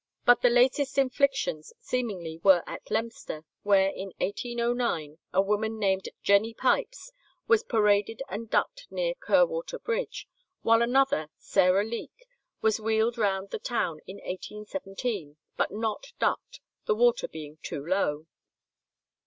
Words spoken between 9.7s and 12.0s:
Bridge, while another, Sarah